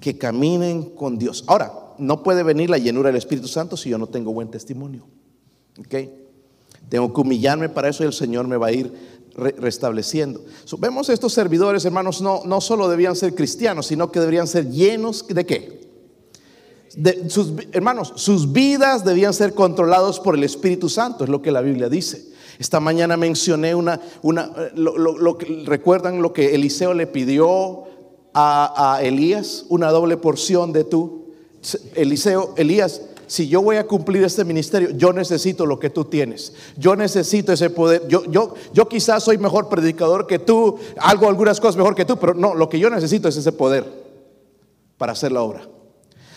[0.00, 1.44] que caminen con Dios.
[1.46, 5.06] Ahora, no puede venir la llenura del Espíritu Santo si yo no tengo buen testimonio.
[5.78, 5.94] ¿Ok?
[6.88, 8.92] Tengo que humillarme para eso y el Señor me va a ir
[9.34, 10.44] restableciendo.
[10.78, 15.26] vemos estos servidores, hermanos, no, no solo debían ser cristianos, sino que deberían ser llenos
[15.28, 15.78] de qué?
[16.96, 21.52] De sus, hermanos, sus vidas debían ser controlados por el Espíritu Santo, es lo que
[21.52, 22.32] la Biblia dice.
[22.58, 27.84] Esta mañana mencioné una, una lo, recuerdan lo que Eliseo le pidió
[28.34, 31.32] a, a Elías, una doble porción de tú.
[31.94, 36.54] Eliseo, Elías, si yo voy a cumplir este ministerio, yo necesito lo que tú tienes.
[36.78, 38.08] Yo necesito ese poder.
[38.08, 42.16] Yo, yo, yo quizás soy mejor predicador que tú, hago algunas cosas mejor que tú,
[42.18, 43.84] pero no, lo que yo necesito es ese poder
[44.96, 45.68] para hacer la obra.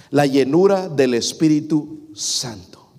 [0.10, 2.89] La llenura del Espíritu Santo.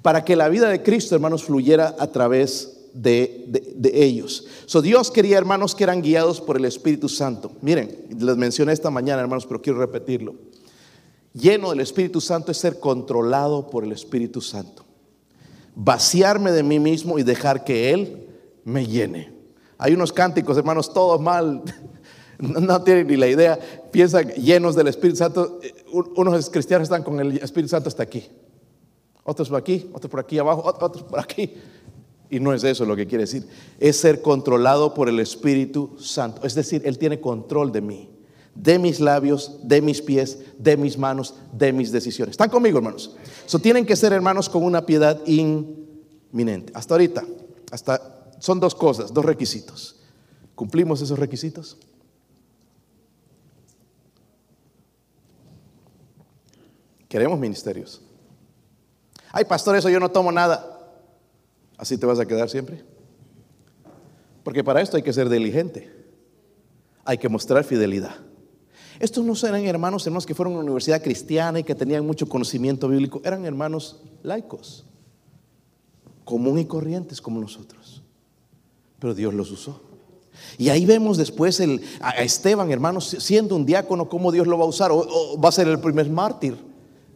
[0.00, 3.50] Para que la vida de Cristo, hermanos, fluyera a través de,
[3.92, 4.46] ellos.
[4.66, 7.52] So, Dios quería, hermanos, que eran guiados por el Espíritu Santo.
[7.60, 10.34] Miren, les mencioné esta mañana, hermanos, pero quiero repetirlo
[11.34, 14.84] lleno del Espíritu Santo es ser controlado por el Espíritu Santo.
[15.74, 18.28] Vaciarme de mí mismo y dejar que Él
[18.64, 19.32] me llene.
[19.78, 21.62] Hay unos cánticos, hermanos, todos mal.
[22.38, 23.56] No tienen ni la idea.
[23.92, 25.60] Piensan llenos del Espíritu Santo.
[26.16, 28.28] Unos cristianos están con el Espíritu Santo hasta aquí.
[29.22, 31.54] Otros por aquí, otros por aquí abajo, otros por aquí.
[32.32, 33.46] Y no es eso lo que quiere decir.
[33.78, 36.46] Es ser controlado por el Espíritu Santo.
[36.46, 38.08] Es decir, Él tiene control de mí
[38.54, 42.32] de mis labios, de mis pies, de mis manos, de mis decisiones.
[42.32, 43.16] ¿Están conmigo, hermanos?
[43.46, 46.72] So, tienen que ser hermanos con una piedad inminente.
[46.74, 47.24] Hasta ahorita,
[47.70, 50.00] hasta son dos cosas, dos requisitos.
[50.54, 51.78] ¿Cumplimos esos requisitos?
[57.08, 58.00] Queremos ministerios.
[59.32, 60.71] Ay, pastor, eso yo no tomo nada.
[61.76, 62.84] ¿Así te vas a quedar siempre?
[64.44, 65.90] Porque para esto hay que ser diligente.
[67.04, 68.14] Hay que mostrar fidelidad.
[69.00, 72.28] Estos no eran hermanos, hermanos que fueron a una universidad cristiana y que tenían mucho
[72.28, 74.84] conocimiento bíblico, eran hermanos laicos,
[76.24, 78.02] común y corrientes como nosotros.
[79.00, 79.80] Pero Dios los usó.
[80.56, 84.64] Y ahí vemos después el, a Esteban, hermanos, siendo un diácono, cómo Dios lo va
[84.64, 84.90] a usar.
[84.92, 86.56] O, va a ser el primer mártir.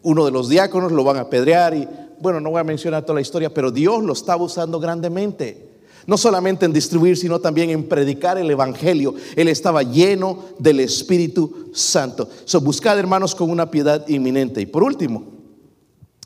[0.02, 1.88] Uno de los diáconos lo van a apedrear y,
[2.20, 5.76] bueno, no voy a mencionar toda la historia, pero Dios lo estaba usando grandemente
[6.06, 9.14] no solamente en distribuir, sino también en predicar el Evangelio.
[9.34, 12.28] Él estaba lleno del Espíritu Santo.
[12.44, 14.60] So, buscad hermanos con una piedad inminente.
[14.60, 15.24] Y por último,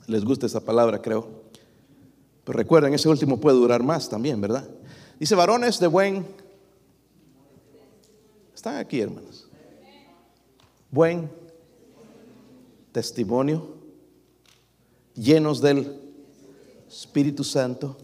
[0.07, 1.27] les gusta esa palabra, creo.
[2.45, 4.69] Pero recuerden, ese último puede durar más también, ¿verdad?
[5.19, 6.27] Dice, varones de buen...
[8.55, 9.49] Están aquí, hermanos.
[10.91, 11.31] Buen
[12.93, 13.80] testimonio,
[15.15, 16.01] llenos del
[16.89, 17.97] Espíritu Santo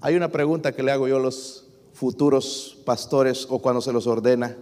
[0.00, 4.06] hay una pregunta que le hago yo a los futuros pastores o cuando se los
[4.06, 4.56] ordena,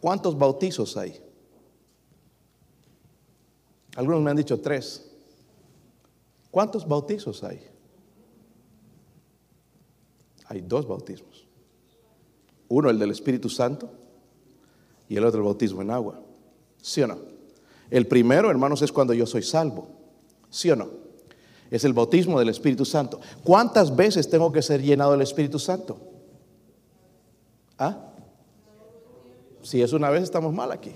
[0.00, 1.20] ¿cuántos bautizos hay?
[3.96, 5.10] Algunos me han dicho tres.
[6.50, 7.60] ¿Cuántos bautizos hay?
[10.46, 11.46] Hay dos bautismos.
[12.68, 13.90] Uno el del Espíritu Santo
[15.08, 16.20] y el otro el bautismo en agua.
[16.80, 17.18] ¿Sí o no?
[17.90, 19.97] El primero, hermanos, es cuando yo soy salvo.
[20.50, 20.88] ¿Sí o no?
[21.70, 23.20] Es el bautismo del Espíritu Santo.
[23.44, 25.98] ¿Cuántas veces tengo que ser llenado del Espíritu Santo?
[27.78, 27.96] ¿Ah?
[29.62, 30.92] Si es una vez, estamos mal aquí.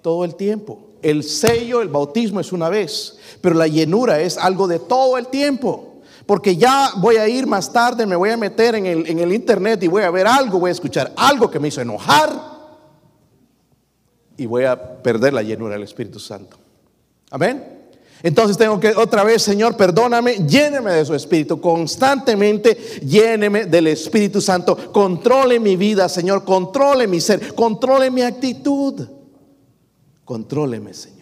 [0.00, 0.90] Todo el tiempo.
[1.02, 5.26] El sello, el bautismo es una vez, pero la llenura es algo de todo el
[5.28, 6.00] tiempo.
[6.26, 9.32] Porque ya voy a ir más tarde, me voy a meter en el, en el
[9.32, 12.58] internet y voy a ver algo, voy a escuchar algo que me hizo enojar
[14.36, 16.56] y voy a perder la llenura del Espíritu Santo.
[17.30, 17.77] Amén.
[18.22, 24.40] Entonces tengo que otra vez, Señor, perdóname, lléneme de su Espíritu, constantemente lléneme del Espíritu
[24.40, 29.06] Santo, controle mi vida, Señor, controle mi ser, controle mi actitud,
[30.24, 31.18] contróleme, Señor.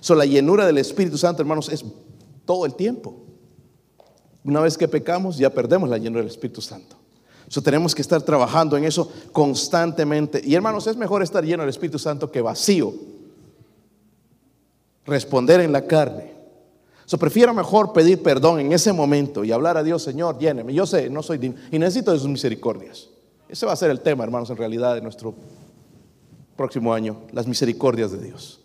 [0.00, 1.84] So, la llenura del Espíritu Santo, hermanos, es
[2.46, 3.14] todo el tiempo.
[4.42, 6.96] Una vez que pecamos, ya perdemos la llenura del Espíritu Santo.
[7.48, 10.40] So, tenemos que estar trabajando en eso constantemente.
[10.42, 12.94] Y hermanos, es mejor estar lleno del Espíritu Santo que vacío.
[15.04, 16.37] Responder en la carne.
[17.08, 20.74] So, prefiero mejor pedir perdón en ese momento y hablar a Dios, Señor, lléneme.
[20.74, 23.08] Yo sé, no soy digno y necesito de sus misericordias.
[23.48, 25.34] Ese va a ser el tema, hermanos, en realidad de nuestro
[26.54, 28.60] próximo año, las misericordias de Dios.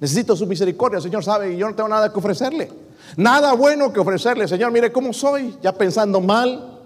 [0.00, 2.70] Necesito su misericordia, Señor sabe, y yo no tengo nada que ofrecerle.
[3.18, 6.80] Nada bueno que ofrecerle, Señor, mire cómo soy, ya pensando mal.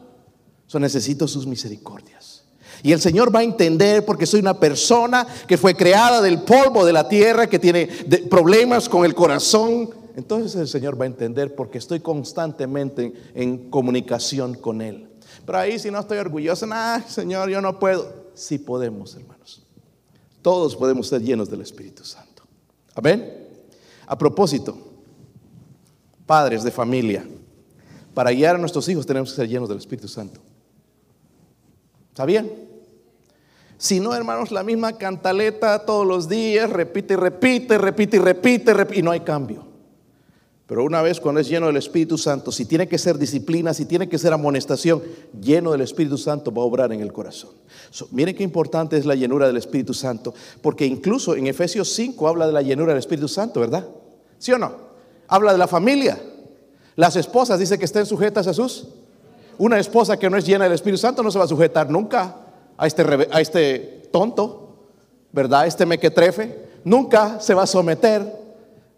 [0.66, 2.42] So, necesito sus misericordias.
[2.82, 6.84] Y el Señor va a entender porque soy una persona que fue creada del polvo
[6.84, 7.86] de la tierra, que tiene
[8.28, 14.54] problemas con el corazón, entonces el Señor va a entender porque estoy constantemente en comunicación
[14.54, 15.08] con Él.
[15.46, 18.32] Pero ahí si no estoy orgulloso, ah, Señor, yo no puedo.
[18.34, 19.62] Sí podemos, hermanos.
[20.42, 22.42] Todos podemos ser llenos del Espíritu Santo.
[22.96, 23.46] Amén.
[24.08, 24.76] A propósito,
[26.26, 27.24] padres de familia,
[28.12, 30.40] para guiar a nuestros hijos tenemos que ser llenos del Espíritu Santo.
[32.08, 32.52] ¿Está bien?
[33.76, 39.02] Si no, hermanos, la misma cantaleta todos los días, repite repite, repite repite, repite y
[39.02, 39.67] no hay cambio.
[40.68, 43.86] Pero una vez cuando es lleno del Espíritu Santo, si tiene que ser disciplina, si
[43.86, 45.02] tiene que ser amonestación,
[45.40, 47.52] lleno del Espíritu Santo va a obrar en el corazón.
[48.10, 52.46] miren qué importante es la llenura del Espíritu Santo, porque incluso en Efesios 5 habla
[52.46, 53.88] de la llenura del Espíritu Santo, ¿verdad?
[54.36, 54.72] ¿Sí o no?
[55.26, 56.20] Habla de la familia.
[56.96, 58.88] Las esposas dice que estén sujetas a sus.
[59.56, 62.36] Una esposa que no es llena del Espíritu Santo no se va a sujetar nunca
[62.76, 64.90] a este, a este tonto,
[65.32, 65.60] ¿verdad?
[65.60, 66.68] A este mequetrefe.
[66.84, 68.47] Nunca se va a someter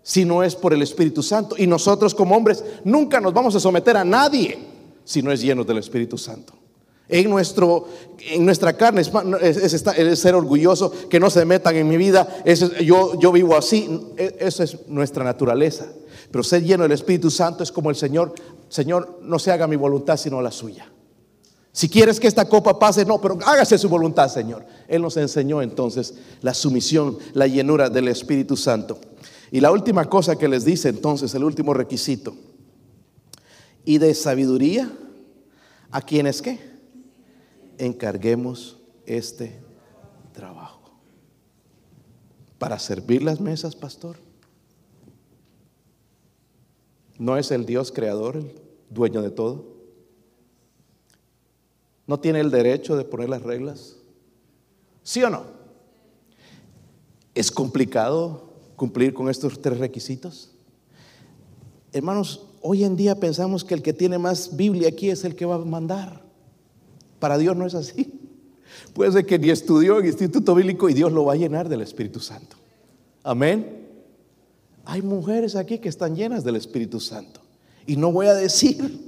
[0.03, 1.57] si no es por el Espíritu Santo.
[1.59, 4.59] Y nosotros como hombres nunca nos vamos a someter a nadie
[5.05, 6.55] si no es lleno del Espíritu Santo.
[7.09, 7.89] En, nuestro,
[8.21, 9.03] en nuestra carne
[9.41, 12.29] es, ser orgulloso, que no se metan en mi vida.
[12.83, 15.87] yo, yo vivo así, e, eso es nuestra naturaleza.
[16.31, 18.35] Pero ser lleno del Espíritu Santo es como el Señor,
[18.69, 20.89] Señor, no se haga mi voluntad sino la suya.
[21.73, 24.65] Si quieres que esta copa pase, no, pero hágase su voluntad, Señor.
[24.89, 28.99] Él nos enseñó entonces la sumisión, la llenura del Espíritu Santo.
[29.51, 32.35] Y la última cosa que les dice entonces, el último requisito,
[33.85, 34.91] y de sabiduría,
[35.91, 36.61] ¿a quienes qué?
[37.79, 39.61] Encarguemos este
[40.33, 40.93] trabajo.
[42.59, 44.17] Para servir las mesas, pastor.
[47.19, 48.55] ¿No es el Dios creador el
[48.89, 49.65] dueño de todo?
[52.07, 53.97] ¿No tiene el derecho de poner las reglas?
[55.03, 55.45] ¿Sí o no?
[57.35, 58.50] ¿Es complicado
[58.81, 60.53] cumplir con estos tres requisitos?
[61.93, 65.45] Hermanos, hoy en día pensamos que el que tiene más Biblia aquí es el que
[65.45, 66.23] va a mandar.
[67.19, 68.19] Para Dios no es así.
[68.95, 71.83] Puede ser que ni estudió en Instituto Bíblico y Dios lo va a llenar del
[71.83, 72.57] Espíritu Santo.
[73.23, 73.87] Amén.
[74.87, 77.43] Hay mujeres aquí que están llenas del Espíritu Santo.
[77.87, 78.99] Y no voy a decir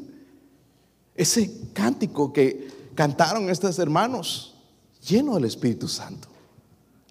[1.15, 4.55] ese cántico que cantaron estos hermanos,
[5.09, 6.29] lleno del Espíritu Santo.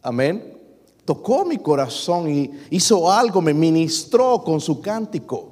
[0.03, 0.60] Amén
[1.05, 5.51] tocó mi corazón y hizo algo, me ministró con su cántico.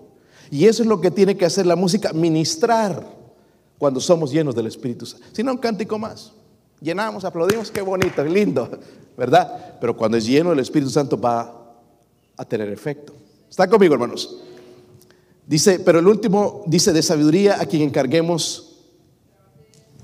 [0.51, 3.05] Y eso es lo que tiene que hacer la música, ministrar
[3.77, 5.25] cuando somos llenos del Espíritu Santo.
[5.31, 6.33] Si no, un cántico más.
[6.81, 8.69] Llenamos, aplaudimos, qué bonito, lindo,
[9.17, 9.77] ¿verdad?
[9.79, 11.75] Pero cuando es lleno del Espíritu Santo va
[12.37, 13.13] a tener efecto.
[13.49, 14.37] ¿Está conmigo, hermanos?
[15.45, 18.77] Dice, pero el último dice de sabiduría a quien encarguemos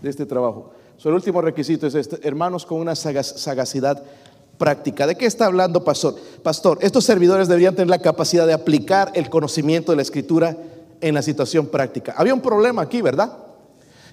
[0.01, 0.71] de este trabajo.
[1.03, 4.03] El último requisito es este, hermanos con una sagacidad
[4.57, 5.07] práctica.
[5.07, 6.15] ¿De qué está hablando, pastor?
[6.43, 10.57] Pastor, estos servidores deberían tener la capacidad de aplicar el conocimiento de la escritura
[11.01, 12.13] en la situación práctica.
[12.17, 13.31] Había un problema aquí, ¿verdad?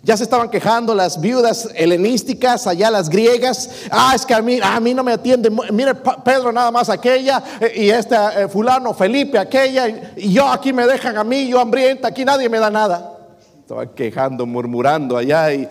[0.05, 3.71] Ya se estaban quejando las viudas helenísticas, allá las griegas.
[3.89, 5.49] Ah, es que a mí, a mí no me atiende.
[5.71, 10.13] Mire, Pedro nada más aquella eh, y este eh, fulano Felipe aquella.
[10.17, 13.17] Y yo aquí me dejan a mí, yo hambrienta, aquí nadie me da nada.
[13.61, 15.53] Estaban quejando, murmurando allá.
[15.53, 15.69] Y,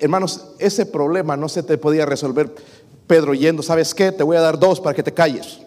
[0.00, 2.54] hermanos, ese problema no se te podía resolver
[3.10, 4.12] Pedro yendo, ¿sabes qué?
[4.12, 5.58] Te voy a dar dos para que te calles.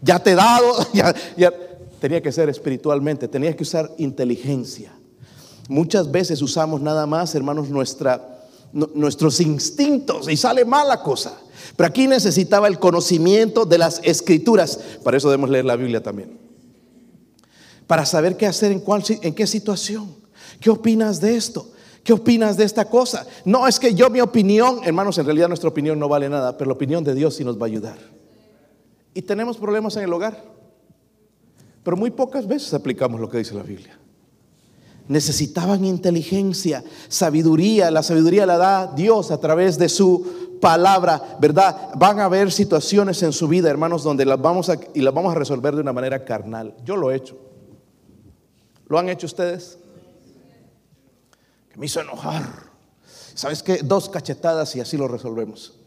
[0.00, 1.52] Ya te he dado, ya, ya.
[1.98, 4.92] Tenía que ser espiritualmente, tenía que usar inteligencia.
[5.68, 8.38] Muchas veces usamos nada más, hermanos, nuestra,
[8.72, 11.36] nuestros instintos y sale mala cosa.
[11.74, 14.78] Pero aquí necesitaba el conocimiento de las escrituras.
[15.02, 16.38] Para eso debemos leer la Biblia también.
[17.88, 20.14] Para saber qué hacer en, cuál, en qué situación.
[20.60, 21.72] ¿Qué opinas de esto?
[22.04, 23.26] ¿Qué opinas de esta cosa?
[23.44, 26.68] No es que yo mi opinión, hermanos, en realidad nuestra opinión no vale nada, pero
[26.68, 27.98] la opinión de Dios sí nos va a ayudar.
[29.14, 30.44] Y tenemos problemas en el hogar.
[31.82, 33.98] Pero muy pocas veces aplicamos lo que dice la Biblia
[35.08, 37.90] necesitaban inteligencia, sabiduría.
[37.90, 41.90] La sabiduría la da Dios a través de su palabra, ¿verdad?
[41.96, 45.34] Van a haber situaciones en su vida, hermanos, donde las vamos a, y las vamos
[45.34, 46.74] a resolver de una manera carnal.
[46.84, 47.36] Yo lo he hecho.
[48.88, 49.78] ¿Lo han hecho ustedes?
[51.76, 52.72] Me hizo enojar.
[53.34, 53.78] ¿Sabes qué?
[53.82, 55.80] Dos cachetadas y así lo resolvemos.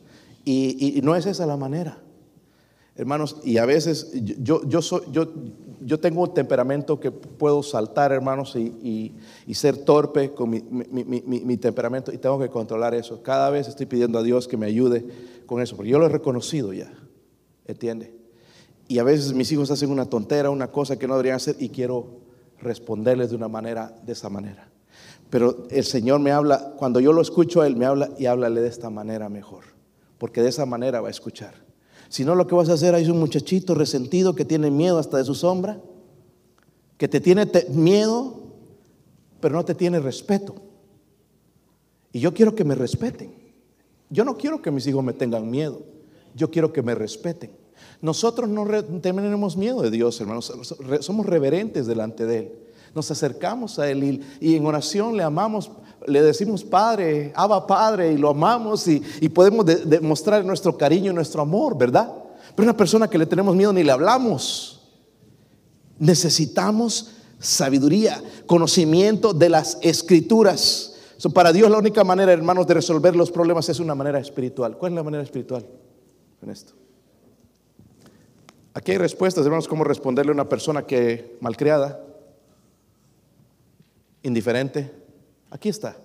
[0.44, 2.00] Y, y no es esa la manera.
[2.98, 5.28] Hermanos, y a veces yo, yo, soy, yo,
[5.82, 9.14] yo tengo un temperamento que puedo saltar, hermanos, y,
[9.54, 13.22] ser torpe con mi, temperamento y tengo que controlar eso.
[13.22, 15.06] Cada vez estoy pidiendo a Dios que me ayude
[15.46, 16.92] con eso, porque yo lo he reconocido ya,
[17.66, 18.16] ¿entiende?
[18.88, 21.70] Y a veces mis hijos hacen una tontera, una cosa que no deberían hacer y
[21.70, 22.08] quiero
[22.60, 24.72] responderles de una manera, de esa manera.
[25.30, 28.70] Pero el Señor me habla, cuando yo lo escucho Él, me habla y háblale de
[28.70, 29.66] esta manera mejor,
[30.18, 31.54] porque de esa manera va a escuchar.
[32.10, 35.18] Si no, lo que vas a hacer es un muchachito resentido que tiene miedo hasta
[35.18, 35.82] de su sombra,
[36.98, 38.42] que te tiene miedo,
[39.42, 40.56] pero no te tiene respeto.
[42.14, 43.32] Y yo quiero que me respeten.
[44.10, 45.82] Yo no quiero que mis hijos me tengan miedo.
[46.34, 47.52] Yo quiero que me respeten.
[48.02, 48.66] Nosotros no
[49.02, 50.54] tenemos miedo de Dios, hermanos.
[51.02, 52.52] Somos reverentes delante de Él.
[52.98, 55.70] Nos acercamos a Él y, en oración le amamos
[56.08, 61.44] le decimos Padre, Abba Padre, y lo amamos y, podemos demostrar nuestro cariño y nuestro
[61.44, 62.12] amor, ¿verdad?
[62.56, 64.82] Pero una persona que le tenemos miedo ni le hablamos.
[66.00, 70.96] Necesitamos sabiduría, conocimiento de las escrituras.
[71.36, 74.76] para Dios la única manera, hermanos, de resolver los problemas es una manera espiritual.
[74.76, 75.68] ¿Cuál es la manera espiritual
[76.40, 76.74] con esto?
[78.74, 82.07] Aquí hay respuestas, hermanos, cómo responderle a una persona que malcriada,
[84.28, 84.92] indiferente,
[85.50, 85.98] Aquí está.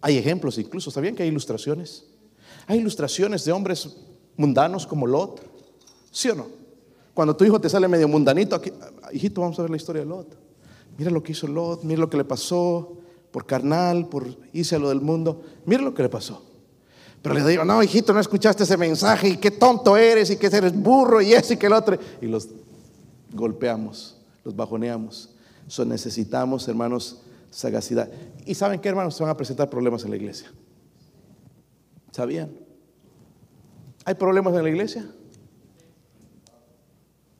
[0.00, 0.90] Hay ejemplos incluso.
[0.90, 2.04] ¿Sabían que hay ilustraciones?
[2.66, 3.96] Hay ilustraciones de hombres
[4.36, 5.40] mundanos como Lot.
[6.10, 6.46] ¿Sí o no?
[7.14, 8.70] Cuando tu hijo te sale medio mundanito, aquí,
[9.12, 10.36] hijito, vamos a ver la historia de Lot.
[10.98, 12.98] Mira lo que hizo Lot, mira lo que le pasó
[13.30, 15.42] por carnal, por irse a lo del mundo.
[15.64, 16.42] Mira lo que le pasó.
[17.22, 20.46] Pero le digo, no, hijito, no escuchaste ese mensaje y qué tonto eres y que
[20.46, 21.98] eres burro y ese y que el otro.
[22.20, 22.48] Y los
[23.32, 25.35] golpeamos, los bajoneamos.
[25.68, 28.10] So necesitamos, hermanos, sagacidad.
[28.44, 29.14] ¿Y saben qué, hermanos?
[29.14, 30.50] Se van a presentar problemas en la iglesia.
[32.12, 32.50] ¿Sabían?
[34.04, 35.10] ¿Hay problemas en la iglesia?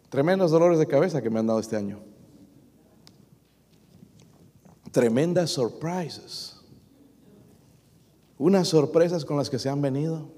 [0.09, 2.01] Tremendos dolores de cabeza que me han dado este año.
[4.91, 6.61] Tremendas sorpresas.
[8.39, 10.31] Unas sorpresas con las que se han venido.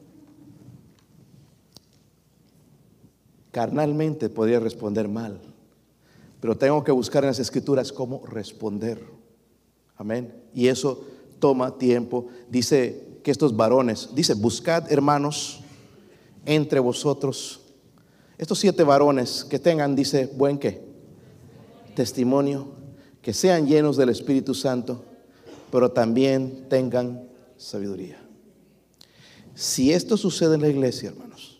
[3.51, 5.40] Carnalmente podría responder mal,
[6.40, 9.03] pero tengo que buscar en las escrituras cómo responder.
[9.96, 10.33] Amén.
[10.55, 11.05] Y eso
[11.38, 12.27] toma tiempo.
[12.48, 15.61] Dice que estos varones, dice, buscad hermanos
[16.46, 17.61] entre vosotros.
[18.38, 20.81] Estos siete varones que tengan, dice, buen qué?
[21.96, 22.68] Testimonio,
[23.20, 25.05] que sean llenos del Espíritu Santo,
[25.72, 28.22] pero también tengan sabiduría.
[29.55, 31.59] Si esto sucede en la iglesia, hermanos,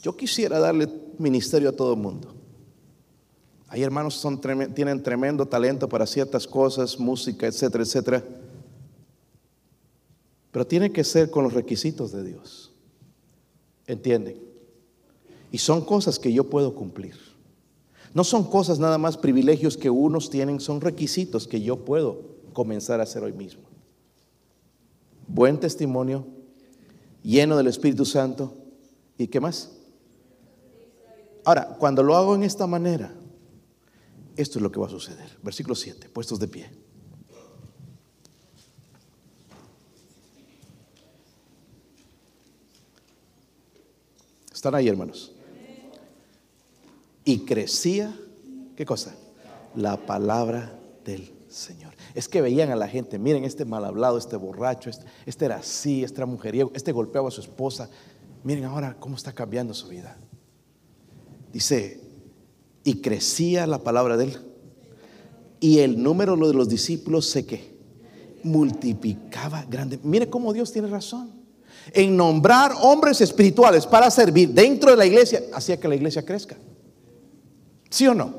[0.00, 0.88] yo quisiera darle
[1.18, 2.35] ministerio a todo el mundo.
[3.68, 4.40] Hay hermanos son
[4.74, 8.24] tienen tremendo talento para ciertas cosas, música, etcétera, etcétera.
[10.52, 12.72] Pero tiene que ser con los requisitos de Dios.
[13.86, 14.40] ¿Entienden?
[15.50, 17.14] Y son cosas que yo puedo cumplir.
[18.14, 22.22] No son cosas nada más privilegios que unos tienen, son requisitos que yo puedo
[22.52, 23.62] comenzar a hacer hoy mismo.
[25.28, 26.24] Buen testimonio,
[27.22, 28.54] lleno del Espíritu Santo.
[29.18, 29.72] ¿Y qué más?
[31.44, 33.12] Ahora, cuando lo hago en esta manera,
[34.36, 35.38] esto es lo que va a suceder.
[35.42, 36.70] Versículo 7, puestos de pie.
[44.52, 45.32] Están ahí, hermanos.
[47.24, 48.16] Y crecía,
[48.76, 49.14] ¿qué cosa?
[49.74, 51.94] La palabra del Señor.
[52.14, 55.56] Es que veían a la gente, miren este mal hablado, este borracho, este, este era
[55.56, 57.90] así, este era mujeriego, este golpeaba a su esposa.
[58.44, 60.16] Miren ahora cómo está cambiando su vida.
[61.52, 62.05] Dice,
[62.86, 64.38] y crecía la palabra de él.
[65.58, 67.76] Y el número de los discípulos se que
[68.44, 69.98] multiplicaba grande.
[70.04, 71.32] Mire cómo Dios tiene razón.
[71.92, 76.56] En nombrar hombres espirituales para servir dentro de la iglesia, hacía que la iglesia crezca.
[77.90, 78.32] ¿Sí o no?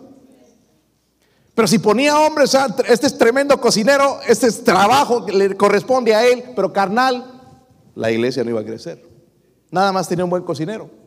[1.53, 2.55] Pero si ponía hombres,
[2.87, 7.41] este es tremendo cocinero, este es trabajo que le corresponde a él, pero carnal,
[7.95, 9.03] la iglesia no iba a crecer.
[9.71, 11.06] Nada más tenía un buen cocinero.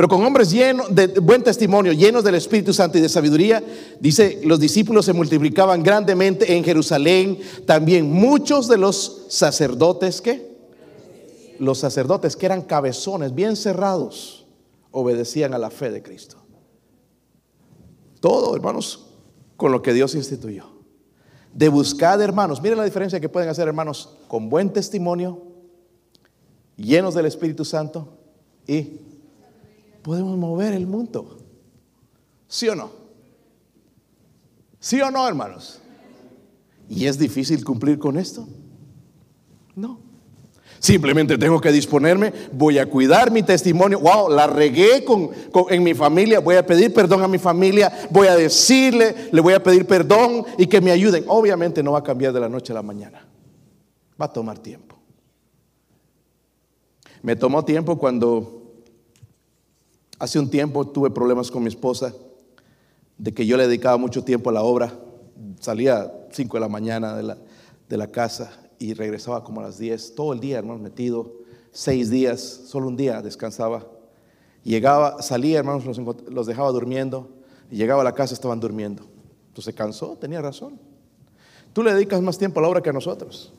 [0.00, 3.62] Pero con hombres llenos de buen testimonio, llenos del Espíritu Santo y de sabiduría,
[4.00, 7.38] dice, los discípulos se multiplicaban grandemente en Jerusalén.
[7.66, 10.56] También muchos de los sacerdotes, ¿qué?
[11.58, 14.46] Los sacerdotes que eran cabezones, bien cerrados,
[14.90, 16.38] obedecían a la fe de Cristo.
[18.20, 19.04] Todo, hermanos,
[19.58, 20.64] con lo que Dios instituyó.
[21.52, 22.62] De buscar hermanos.
[22.62, 25.42] Miren la diferencia que pueden hacer hermanos con buen testimonio,
[26.78, 28.16] llenos del Espíritu Santo
[28.66, 28.99] y
[30.02, 31.38] podemos mover el mundo.
[32.48, 32.90] ¿Sí o no?
[34.78, 35.80] ¿Sí o no, hermanos?
[36.88, 38.48] ¿Y es difícil cumplir con esto?
[39.76, 40.00] No.
[40.80, 44.00] Simplemente tengo que disponerme, voy a cuidar mi testimonio.
[44.00, 45.30] Wow, la regué con,
[45.68, 49.52] en mi familia, voy a pedir perdón a mi familia, voy a decirle, le voy
[49.52, 51.24] a pedir perdón y que me ayuden.
[51.28, 53.28] Obviamente no va a cambiar de la noche a la mañana,
[54.20, 54.98] va a tomar tiempo.
[57.22, 58.59] Me tomó tiempo cuando
[60.20, 62.14] hace un tiempo tuve problemas con mi esposa,
[63.18, 64.92] de que yo le dedicaba mucho tiempo a la obra,
[65.58, 67.38] salía 5 de la mañana de la,
[67.88, 71.32] de la casa y regresaba como a las 10, todo el día, hermanos, metido,
[71.72, 73.86] seis días, solo un día descansaba.
[74.62, 75.84] Llegaba, salía, hermanos,
[76.28, 77.28] los, dejaba durmiendo,
[77.70, 79.02] y llegaba a la casa, estaban durmiendo.
[79.48, 80.78] Entonces se cansó, tenía razón.
[81.72, 83.52] Tú le dedicas más tiempo a la obra que a nosotros.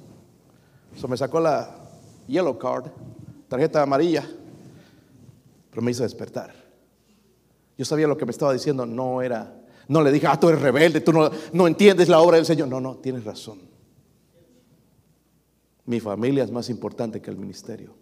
[0.95, 1.75] Eso me sacó la
[2.27, 2.87] yellow card,
[3.47, 4.27] tarjeta amarilla,
[5.71, 6.53] pero me hizo despertar.
[7.77, 10.61] Yo sabía lo que me estaba diciendo, no era, no le dije, ah, tú eres
[10.61, 12.67] rebelde, tú no, no entiendes la obra del Señor.
[12.67, 13.59] No, no, tienes razón.
[15.85, 17.95] Mi familia es más importante que el ministerio.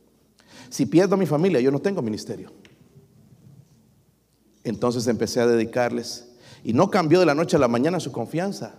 [0.70, 2.52] Si pierdo mi familia, yo no tengo ministerio.
[4.64, 6.30] Entonces empecé a dedicarles.
[6.64, 8.76] Y no cambió de la noche a la mañana su confianza.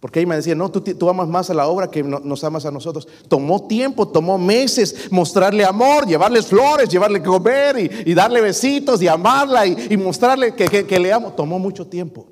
[0.00, 2.70] Porque ella me decía, no, tú, amas más a la obra que nos amas a
[2.70, 3.08] nosotros.
[3.28, 9.66] Tomó tiempo, tomó meses mostrarle amor, llevarles flores, llevarle comer y, darle besitos y amarla
[9.66, 11.32] y, mostrarle que, que le amo.
[11.32, 12.28] Tomó mucho tiempo.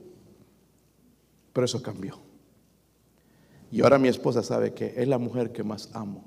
[1.52, 2.18] Pero eso cambió.
[3.72, 6.24] Y ahora mi esposa sabe que es la mujer que más amo.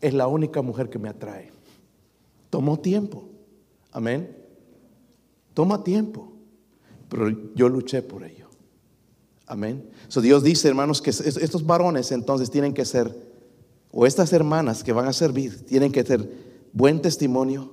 [0.00, 1.52] Es la única mujer que me atrae.
[2.50, 3.28] Tomó tiempo.
[3.92, 4.36] Amén.
[5.54, 6.32] Toma tiempo.
[7.08, 8.45] Pero yo luché por ello.
[9.46, 9.88] Amén.
[10.08, 13.14] So Dios dice, hermanos, que estos varones entonces tienen que ser,
[13.92, 16.28] o estas hermanas que van a servir, tienen que ser
[16.72, 17.72] buen testimonio,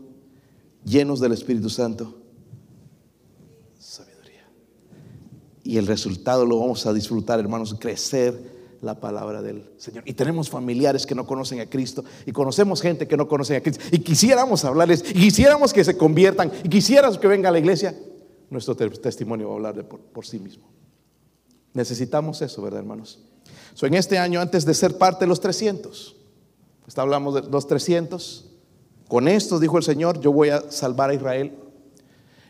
[0.86, 2.22] llenos del Espíritu Santo,
[3.80, 4.48] sabiduría.
[5.64, 8.54] Y el resultado lo vamos a disfrutar, hermanos, crecer
[8.84, 10.04] la palabra del Señor.
[10.06, 13.64] Y tenemos familiares que no conocen a Cristo y conocemos gente que no conoce a
[13.64, 17.60] Cristo y quisiéramos hablarles y quisiéramos que se conviertan y quisiéramos que venga a la
[17.60, 17.98] iglesia.
[18.50, 20.73] Nuestro testimonio va a hablar de por, sí mismo.
[21.74, 23.20] Necesitamos eso, ¿verdad, hermanos?
[23.74, 26.16] So, en este año, antes de ser parte de los 300,
[26.88, 28.46] está, hablamos de los 300,
[29.08, 31.54] con esto, dijo el Señor, yo voy a salvar a Israel.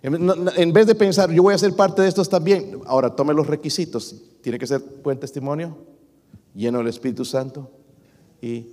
[0.02, 3.48] En vez de pensar, yo voy a ser parte de estos también, ahora tome los
[3.48, 4.16] requisitos.
[4.42, 5.78] Tiene que ser buen testimonio,
[6.54, 7.72] lleno del Espíritu Santo
[8.42, 8.68] y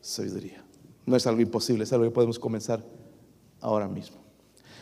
[0.00, 0.64] sabiduría.
[1.04, 2.84] No es algo imposible, es algo que podemos comenzar
[3.60, 4.18] ahora mismo.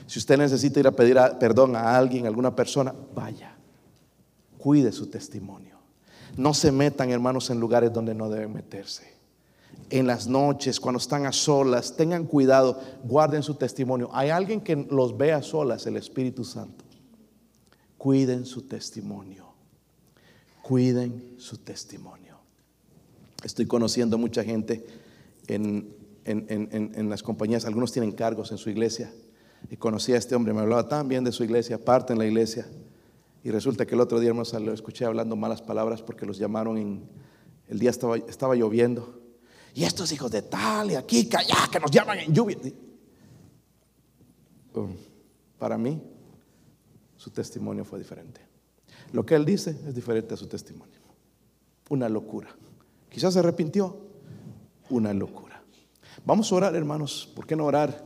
[0.07, 3.56] Si usted necesita ir a pedir perdón a alguien, a alguna persona, vaya.
[4.59, 5.77] Cuide su testimonio.
[6.37, 9.15] No se metan, hermanos, en lugares donde no deben meterse.
[9.91, 14.11] En las noches, cuando están a solas, tengan cuidado, guarden su testimonio.
[14.13, 16.85] Hay alguien que los ve a solas, el Espíritu Santo.
[17.97, 19.47] Cuiden su testimonio.
[20.63, 22.37] Cuiden su testimonio.
[23.45, 24.85] Estoy conociendo mucha gente
[25.47, 25.95] en,
[27.09, 29.13] las compañías, algunos tienen cargos en su iglesia.
[29.71, 32.27] Y conocí a este hombre, me hablaba tan bien de su iglesia, parte en la
[32.27, 32.67] iglesia.
[33.47, 36.79] Y resulta que el otro día, hermanos, lo escuché hablando malas palabras porque los llamaron
[36.79, 37.09] en.
[37.69, 39.21] El día estaba, estaba lloviendo.
[39.73, 42.59] Y estos hijos de tal y aquí, que allá, que nos llaman en lluvia.
[45.61, 46.03] Para mí,
[47.17, 48.41] su testimonio fue diferente.
[49.13, 50.99] Lo que él dice es diferente a su testimonio.
[51.89, 52.49] Una locura.
[53.09, 53.97] Quizás se arrepintió.
[54.91, 55.63] Una locura.
[56.25, 57.33] Vamos a orar, hermanos.
[57.33, 58.06] ¿Por qué no orar?